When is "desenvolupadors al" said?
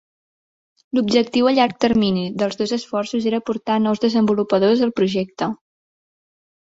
4.07-4.93